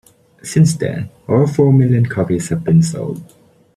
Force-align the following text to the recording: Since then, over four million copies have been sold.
Since 0.41 0.77
then, 0.77 1.11
over 1.27 1.45
four 1.45 1.71
million 1.71 2.07
copies 2.07 2.49
have 2.49 2.63
been 2.63 2.81
sold. 2.81 3.21